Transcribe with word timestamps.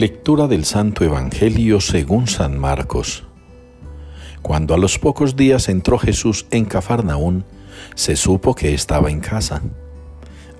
Lectura 0.00 0.46
del 0.46 0.64
Santo 0.64 1.04
Evangelio 1.04 1.78
según 1.78 2.26
San 2.26 2.58
Marcos. 2.58 3.24
Cuando 4.40 4.72
a 4.72 4.78
los 4.78 4.98
pocos 4.98 5.36
días 5.36 5.68
entró 5.68 5.98
Jesús 5.98 6.46
en 6.50 6.64
Cafarnaún, 6.64 7.44
se 7.96 8.16
supo 8.16 8.54
que 8.54 8.72
estaba 8.72 9.10
en 9.10 9.20
casa. 9.20 9.60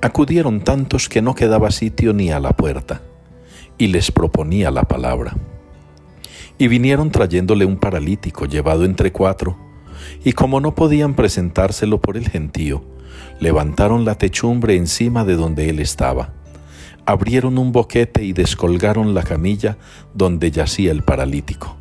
Acudieron 0.03 0.61
tantos 0.61 1.08
que 1.08 1.22
no 1.22 1.34
quedaba 1.34 1.71
sitio 1.71 2.12
ni 2.12 2.30
a 2.30 2.39
la 2.39 2.50
puerta, 2.50 3.00
y 3.79 3.86
les 3.86 4.12
proponía 4.12 4.71
la 4.71 4.82
palabra. 4.82 5.34
Y 6.59 6.68
vinieron 6.68 7.11
trayéndole 7.11 7.64
un 7.64 7.79
paralítico 7.79 8.45
llevado 8.45 8.84
entre 8.84 9.11
cuatro, 9.11 9.57
y 10.22 10.34
como 10.34 10.61
no 10.61 10.75
podían 10.75 11.14
presentárselo 11.14 11.98
por 11.98 12.18
el 12.18 12.29
gentío, 12.29 12.84
levantaron 13.41 14.04
la 14.04 14.16
techumbre 14.16 14.77
encima 14.77 15.25
de 15.25 15.36
donde 15.36 15.70
él 15.70 15.79
estaba 15.79 16.34
abrieron 17.11 17.59
un 17.59 17.73
boquete 17.73 18.25
y 18.25 18.32
descolgaron 18.32 19.14
la 19.14 19.23
camilla 19.23 19.79
donde 20.14 20.50
yacía 20.50 20.93
el 20.93 21.03
paralítico. 21.03 21.77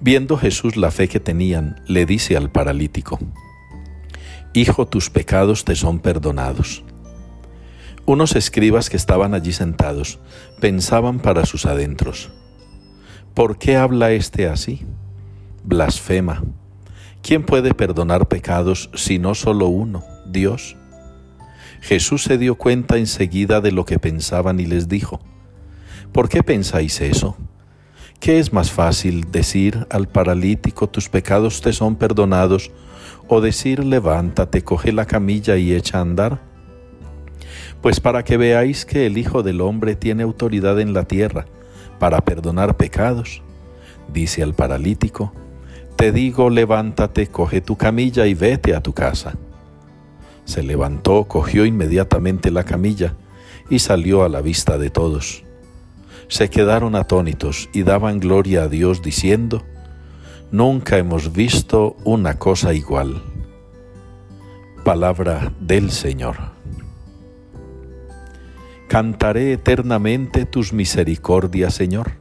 Viendo 0.00 0.36
Jesús 0.36 0.76
la 0.76 0.90
fe 0.90 1.08
que 1.08 1.20
tenían, 1.20 1.82
le 1.86 2.06
dice 2.06 2.36
al 2.36 2.50
paralítico, 2.50 3.18
Hijo, 4.52 4.86
tus 4.86 5.10
pecados 5.10 5.64
te 5.64 5.76
son 5.76 6.00
perdonados. 6.00 6.82
Unos 8.06 8.34
escribas 8.34 8.90
que 8.90 8.96
estaban 8.96 9.34
allí 9.34 9.52
sentados 9.52 10.18
pensaban 10.60 11.20
para 11.20 11.46
sus 11.46 11.66
adentros, 11.66 12.32
¿por 13.34 13.58
qué 13.58 13.76
habla 13.76 14.10
éste 14.12 14.48
así? 14.48 14.84
Blasfema. 15.62 16.42
¿Quién 17.22 17.44
puede 17.44 17.74
perdonar 17.74 18.26
pecados 18.26 18.90
si 18.94 19.18
no 19.18 19.34
solo 19.34 19.66
uno, 19.66 20.02
Dios? 20.26 20.76
Jesús 21.80 22.22
se 22.22 22.38
dio 22.38 22.56
cuenta 22.56 22.98
enseguida 22.98 23.60
de 23.60 23.72
lo 23.72 23.84
que 23.84 23.98
pensaban 23.98 24.60
y 24.60 24.66
les 24.66 24.88
dijo, 24.88 25.20
¿por 26.12 26.28
qué 26.28 26.42
pensáis 26.42 27.00
eso? 27.00 27.36
¿Qué 28.20 28.38
es 28.38 28.52
más 28.52 28.70
fácil 28.70 29.30
decir 29.30 29.86
al 29.88 30.06
paralítico 30.06 30.88
tus 30.88 31.08
pecados 31.08 31.62
te 31.62 31.72
son 31.72 31.96
perdonados 31.96 32.70
o 33.28 33.40
decir 33.40 33.82
levántate, 33.82 34.62
coge 34.62 34.92
la 34.92 35.06
camilla 35.06 35.56
y 35.56 35.72
echa 35.72 35.98
a 35.98 36.02
andar? 36.02 36.42
Pues 37.80 37.98
para 37.98 38.22
que 38.22 38.36
veáis 38.36 38.84
que 38.84 39.06
el 39.06 39.16
Hijo 39.16 39.42
del 39.42 39.62
Hombre 39.62 39.96
tiene 39.96 40.22
autoridad 40.22 40.78
en 40.80 40.92
la 40.92 41.04
tierra 41.04 41.46
para 41.98 42.20
perdonar 42.20 42.76
pecados, 42.76 43.42
dice 44.12 44.42
al 44.42 44.52
paralítico, 44.52 45.32
te 45.96 46.12
digo 46.12 46.50
levántate, 46.50 47.28
coge 47.28 47.62
tu 47.62 47.76
camilla 47.76 48.26
y 48.26 48.34
vete 48.34 48.74
a 48.74 48.82
tu 48.82 48.92
casa. 48.92 49.34
Se 50.50 50.64
levantó, 50.64 51.26
cogió 51.28 51.64
inmediatamente 51.64 52.50
la 52.50 52.64
camilla 52.64 53.14
y 53.68 53.78
salió 53.78 54.24
a 54.24 54.28
la 54.28 54.40
vista 54.40 54.78
de 54.78 54.90
todos. 54.90 55.44
Se 56.26 56.50
quedaron 56.50 56.96
atónitos 56.96 57.68
y 57.72 57.84
daban 57.84 58.18
gloria 58.18 58.64
a 58.64 58.68
Dios 58.68 59.00
diciendo, 59.00 59.62
Nunca 60.50 60.98
hemos 60.98 61.32
visto 61.32 61.96
una 62.02 62.36
cosa 62.40 62.74
igual. 62.74 63.22
Palabra 64.84 65.52
del 65.60 65.92
Señor. 65.92 66.36
Cantaré 68.88 69.52
eternamente 69.52 70.46
tus 70.46 70.72
misericordias, 70.72 71.74
Señor. 71.74 72.14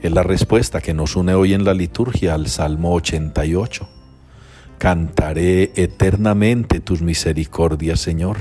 Es 0.00 0.10
la 0.10 0.24
respuesta 0.24 0.80
que 0.80 0.92
nos 0.92 1.14
une 1.14 1.34
hoy 1.34 1.54
en 1.54 1.64
la 1.64 1.72
liturgia 1.72 2.34
al 2.34 2.48
Salmo 2.48 2.92
88 2.94 4.01
cantaré 4.82 5.70
eternamente 5.76 6.80
tus 6.80 7.02
misericordias, 7.02 8.00
Señor. 8.00 8.38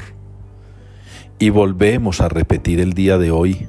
Y 1.37 1.51
volvemos 1.51 2.19
a 2.19 2.29
repetir 2.29 2.79
el 2.79 2.93
día 2.93 3.19
de 3.19 3.29
hoy 3.29 3.67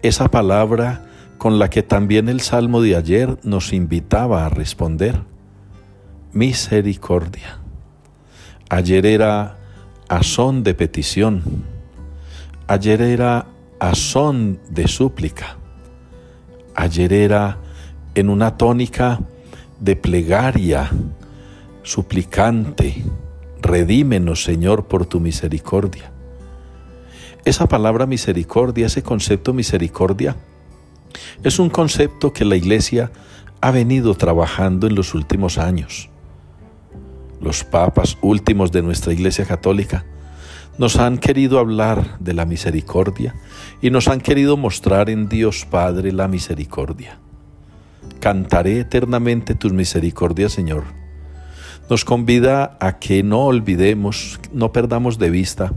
esa 0.00 0.30
palabra 0.30 1.04
con 1.36 1.58
la 1.58 1.68
que 1.68 1.82
también 1.82 2.30
el 2.30 2.40
Salmo 2.40 2.80
de 2.80 2.96
ayer 2.96 3.36
nos 3.42 3.74
invitaba 3.74 4.46
a 4.46 4.48
responder. 4.48 5.20
Misericordia. 6.32 7.58
Ayer 8.70 9.04
era 9.04 9.58
a 10.08 10.22
son 10.22 10.62
de 10.62 10.72
petición. 10.72 11.42
Ayer 12.66 13.02
era 13.02 13.44
a 13.78 13.94
son 13.94 14.58
de 14.70 14.88
súplica. 14.88 15.58
Ayer 16.74 17.12
era 17.12 17.58
en 18.14 18.30
una 18.30 18.56
tónica 18.56 19.20
de 19.80 19.96
plegaria 19.96 20.90
suplicante, 21.90 23.02
redímenos 23.60 24.44
Señor 24.44 24.86
por 24.86 25.06
tu 25.06 25.18
misericordia. 25.18 26.12
Esa 27.44 27.66
palabra 27.66 28.06
misericordia, 28.06 28.86
ese 28.86 29.02
concepto 29.02 29.52
misericordia, 29.52 30.36
es 31.42 31.58
un 31.58 31.68
concepto 31.68 32.32
que 32.32 32.44
la 32.44 32.54
Iglesia 32.54 33.10
ha 33.60 33.72
venido 33.72 34.14
trabajando 34.14 34.86
en 34.86 34.94
los 34.94 35.14
últimos 35.14 35.58
años. 35.58 36.10
Los 37.40 37.64
papas 37.64 38.18
últimos 38.22 38.70
de 38.70 38.82
nuestra 38.82 39.12
Iglesia 39.12 39.44
Católica 39.44 40.04
nos 40.78 40.96
han 40.96 41.18
querido 41.18 41.58
hablar 41.58 42.20
de 42.20 42.34
la 42.34 42.46
misericordia 42.46 43.34
y 43.82 43.90
nos 43.90 44.06
han 44.06 44.20
querido 44.20 44.56
mostrar 44.56 45.10
en 45.10 45.28
Dios 45.28 45.66
Padre 45.68 46.12
la 46.12 46.28
misericordia. 46.28 47.18
Cantaré 48.20 48.78
eternamente 48.78 49.56
tus 49.56 49.72
misericordias, 49.72 50.52
Señor 50.52 50.99
nos 51.90 52.04
convida 52.04 52.76
a 52.78 53.00
que 53.00 53.24
no 53.24 53.46
olvidemos, 53.46 54.38
no 54.52 54.72
perdamos 54.72 55.18
de 55.18 55.28
vista 55.28 55.72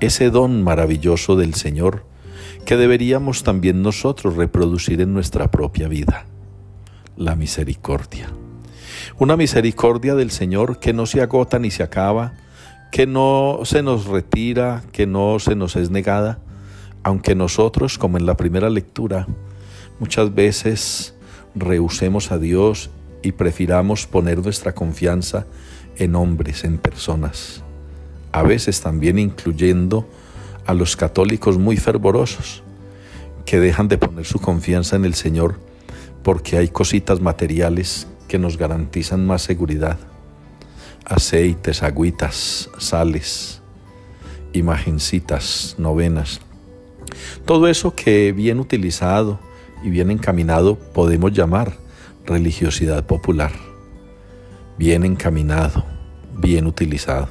ese 0.00 0.30
don 0.30 0.64
maravilloso 0.64 1.36
del 1.36 1.54
Señor 1.54 2.04
que 2.66 2.76
deberíamos 2.76 3.44
también 3.44 3.80
nosotros 3.80 4.34
reproducir 4.36 5.00
en 5.00 5.14
nuestra 5.14 5.48
propia 5.50 5.86
vida, 5.86 6.26
la 7.16 7.36
misericordia. 7.36 8.28
Una 9.18 9.36
misericordia 9.36 10.16
del 10.16 10.32
Señor 10.32 10.80
que 10.80 10.92
no 10.92 11.06
se 11.06 11.22
agota 11.22 11.60
ni 11.60 11.70
se 11.70 11.84
acaba, 11.84 12.34
que 12.90 13.06
no 13.06 13.60
se 13.62 13.84
nos 13.84 14.06
retira, 14.06 14.82
que 14.90 15.06
no 15.06 15.38
se 15.38 15.54
nos 15.54 15.76
es 15.76 15.90
negada, 15.90 16.40
aunque 17.04 17.36
nosotros, 17.36 17.96
como 17.96 18.18
en 18.18 18.26
la 18.26 18.36
primera 18.36 18.70
lectura, 18.70 19.28
muchas 20.00 20.34
veces 20.34 21.14
rehusemos 21.54 22.32
a 22.32 22.38
Dios 22.38 22.90
y 23.22 23.32
prefiramos 23.32 24.06
poner 24.06 24.38
nuestra 24.38 24.74
confianza 24.74 25.46
en 25.96 26.14
hombres, 26.14 26.64
en 26.64 26.78
personas, 26.78 27.62
a 28.32 28.42
veces 28.42 28.80
también 28.80 29.18
incluyendo 29.18 30.08
a 30.66 30.74
los 30.74 30.96
católicos 30.96 31.58
muy 31.58 31.76
fervorosos, 31.76 32.62
que 33.44 33.58
dejan 33.58 33.88
de 33.88 33.98
poner 33.98 34.26
su 34.26 34.38
confianza 34.38 34.96
en 34.96 35.04
el 35.04 35.14
Señor 35.14 35.58
porque 36.22 36.58
hay 36.58 36.68
cositas 36.68 37.20
materiales 37.20 38.06
que 38.28 38.38
nos 38.38 38.58
garantizan 38.58 39.26
más 39.26 39.42
seguridad. 39.42 39.98
Aceites, 41.06 41.82
agüitas, 41.82 42.68
sales, 42.78 43.62
imagencitas, 44.52 45.74
novenas. 45.78 46.40
Todo 47.46 47.68
eso 47.68 47.94
que 47.94 48.32
bien 48.32 48.60
utilizado 48.60 49.40
y 49.82 49.88
bien 49.88 50.10
encaminado 50.10 50.76
podemos 50.76 51.32
llamar 51.32 51.72
religiosidad 52.28 53.06
popular, 53.06 53.52
bien 54.78 55.04
encaminado, 55.04 55.84
bien 56.36 56.66
utilizado. 56.66 57.28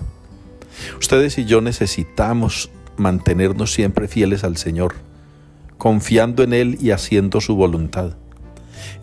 Ustedes 0.99 1.37
y 1.37 1.45
yo 1.45 1.61
necesitamos 1.61 2.69
mantenernos 2.97 3.71
siempre 3.71 4.07
fieles 4.07 4.43
al 4.43 4.57
Señor, 4.57 4.95
confiando 5.77 6.43
en 6.43 6.53
Él 6.53 6.77
y 6.81 6.91
haciendo 6.91 7.39
su 7.39 7.55
voluntad. 7.55 8.17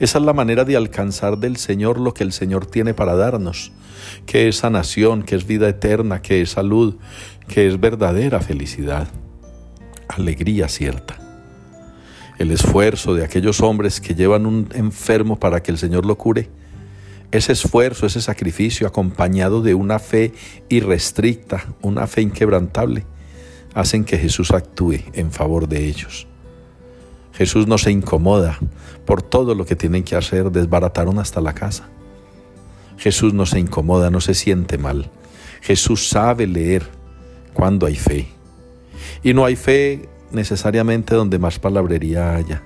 Esa 0.01 0.19
es 0.19 0.25
la 0.25 0.33
manera 0.33 0.65
de 0.65 0.77
alcanzar 0.77 1.39
del 1.39 1.57
Señor 1.57 1.99
lo 1.99 2.13
que 2.15 2.25
el 2.25 2.33
Señor 2.33 2.67
tiene 2.67 2.95
para 2.95 3.15
darnos, 3.15 3.73
que 4.27 4.49
es 4.49 4.57
sanación, 4.57 5.23
que 5.23 5.37
es 5.37 5.47
vida 5.47 5.69
eterna, 5.69 6.21
que 6.21 6.43
es 6.43 6.51
salud, 6.51 6.97
que 7.49 7.67
es 7.67 7.81
verdadera 7.81 8.41
felicidad, 8.41 9.09
alegría 10.09 10.69
cierta 10.69 11.24
el 12.39 12.51
esfuerzo 12.51 13.15
de 13.15 13.25
aquellos 13.25 13.61
hombres 13.61 14.01
que 14.01 14.15
llevan 14.15 14.47
un 14.47 14.69
enfermo 14.75 15.39
para 15.39 15.63
que 15.63 15.71
el 15.71 15.79
Señor 15.79 16.05
lo 16.05 16.17
cure, 16.17 16.49
ese 17.31 17.53
esfuerzo, 17.53 18.07
ese 18.07 18.21
sacrificio 18.21 18.87
acompañado 18.87 19.61
de 19.61 19.75
una 19.75 19.99
fe 19.99 20.33
irrestricta, 20.69 21.65
una 21.83 22.07
fe 22.07 22.23
inquebrantable, 22.23 23.05
hacen 23.75 24.05
que 24.05 24.19
Jesús 24.19 24.53
actúe 24.53 25.01
en 25.15 25.33
favor 25.33 25.69
de 25.69 25.87
ellos. 25.89 26.29
Jesús 27.33 27.67
no 27.67 27.79
se 27.79 27.91
incomoda 27.91 28.59
por 29.05 29.21
todo 29.23 29.57
lo 29.57 29.67
que 29.67 29.75
tienen 29.75 30.05
que 30.05 30.15
hacer, 30.15 30.53
desbarataron 30.53 31.19
hasta 31.19 31.41
la 31.41 31.55
casa. 31.55 31.89
Jesús 32.97 33.35
no 33.35 33.47
se 33.47 33.59
incomoda, 33.59 34.11
no 34.11 34.21
se 34.21 34.35
siente 34.35 34.79
mal. 34.79 35.11
Jesús 35.61 36.09
sabe 36.09 36.47
leer 36.47 36.87
cuando 37.53 37.87
hay 37.87 37.97
fe. 37.97 38.29
Y 39.25 39.35
no 39.35 39.45
hay 39.45 39.57
fe 39.57 40.09
necesariamente 40.35 41.15
donde 41.15 41.39
más 41.39 41.59
palabrería 41.59 42.35
haya, 42.35 42.63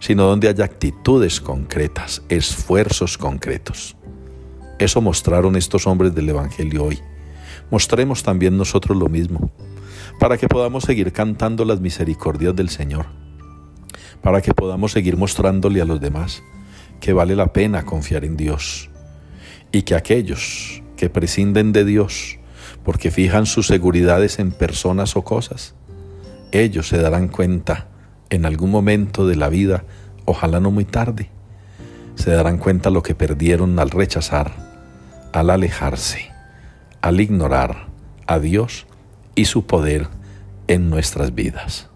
sino 0.00 0.24
donde 0.24 0.48
haya 0.48 0.64
actitudes 0.64 1.40
concretas, 1.40 2.22
esfuerzos 2.28 3.18
concretos. 3.18 3.96
Eso 4.78 5.00
mostraron 5.00 5.56
estos 5.56 5.86
hombres 5.86 6.14
del 6.14 6.28
Evangelio 6.28 6.84
hoy. 6.84 7.00
Mostremos 7.70 8.22
también 8.22 8.56
nosotros 8.56 8.98
lo 8.98 9.08
mismo, 9.08 9.52
para 10.18 10.36
que 10.36 10.48
podamos 10.48 10.84
seguir 10.84 11.12
cantando 11.12 11.64
las 11.64 11.80
misericordias 11.80 12.54
del 12.54 12.68
Señor, 12.68 13.06
para 14.22 14.42
que 14.42 14.52
podamos 14.52 14.92
seguir 14.92 15.16
mostrándole 15.16 15.80
a 15.80 15.84
los 15.84 16.00
demás 16.00 16.42
que 17.00 17.12
vale 17.12 17.36
la 17.36 17.52
pena 17.52 17.84
confiar 17.84 18.24
en 18.24 18.36
Dios 18.36 18.90
y 19.72 19.82
que 19.82 19.94
aquellos 19.94 20.82
que 20.96 21.10
prescinden 21.10 21.72
de 21.72 21.84
Dios 21.84 22.38
porque 22.84 23.10
fijan 23.10 23.46
sus 23.46 23.66
seguridades 23.66 24.38
en 24.38 24.52
personas 24.52 25.16
o 25.16 25.22
cosas, 25.22 25.74
ellos 26.62 26.88
se 26.88 26.98
darán 26.98 27.28
cuenta 27.28 27.88
en 28.30 28.46
algún 28.46 28.70
momento 28.70 29.26
de 29.26 29.36
la 29.36 29.48
vida, 29.48 29.84
ojalá 30.24 30.60
no 30.60 30.70
muy 30.70 30.84
tarde, 30.84 31.30
se 32.14 32.30
darán 32.30 32.58
cuenta 32.58 32.90
lo 32.90 33.02
que 33.02 33.14
perdieron 33.14 33.78
al 33.78 33.90
rechazar, 33.90 34.52
al 35.32 35.50
alejarse, 35.50 36.30
al 37.00 37.20
ignorar 37.20 37.88
a 38.26 38.38
Dios 38.38 38.86
y 39.34 39.46
su 39.46 39.66
poder 39.66 40.08
en 40.68 40.90
nuestras 40.90 41.34
vidas. 41.34 41.90